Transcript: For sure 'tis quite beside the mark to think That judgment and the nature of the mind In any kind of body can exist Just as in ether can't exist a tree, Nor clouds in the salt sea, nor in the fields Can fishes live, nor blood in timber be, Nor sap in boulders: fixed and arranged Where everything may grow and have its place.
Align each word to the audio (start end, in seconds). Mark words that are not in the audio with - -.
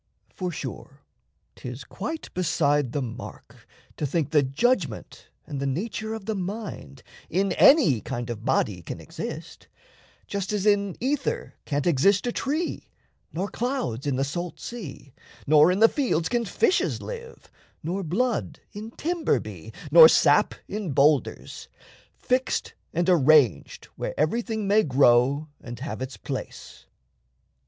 For 0.33 0.51
sure 0.51 1.03
'tis 1.55 1.83
quite 1.83 2.33
beside 2.33 2.91
the 2.91 3.03
mark 3.03 3.67
to 3.97 4.07
think 4.07 4.31
That 4.31 4.51
judgment 4.55 5.27
and 5.45 5.59
the 5.59 5.67
nature 5.67 6.15
of 6.15 6.25
the 6.25 6.33
mind 6.33 7.03
In 7.29 7.51
any 7.51 8.01
kind 8.01 8.31
of 8.31 8.43
body 8.43 8.81
can 8.81 8.99
exist 8.99 9.67
Just 10.25 10.51
as 10.53 10.65
in 10.65 10.97
ether 10.99 11.53
can't 11.65 11.85
exist 11.85 12.25
a 12.25 12.31
tree, 12.31 12.87
Nor 13.31 13.47
clouds 13.47 14.07
in 14.07 14.15
the 14.15 14.23
salt 14.23 14.59
sea, 14.59 15.13
nor 15.45 15.71
in 15.71 15.77
the 15.81 15.87
fields 15.87 16.29
Can 16.29 16.45
fishes 16.45 16.99
live, 17.03 17.51
nor 17.83 18.01
blood 18.03 18.59
in 18.71 18.89
timber 18.89 19.39
be, 19.39 19.71
Nor 19.91 20.07
sap 20.09 20.55
in 20.67 20.93
boulders: 20.93 21.67
fixed 22.15 22.73
and 22.91 23.07
arranged 23.07 23.85
Where 23.97 24.19
everything 24.19 24.67
may 24.67 24.81
grow 24.81 25.49
and 25.61 25.79
have 25.79 26.01
its 26.01 26.17
place. 26.17 26.87